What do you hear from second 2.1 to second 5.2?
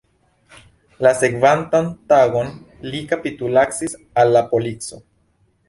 tagon li kapitulacis al la polico.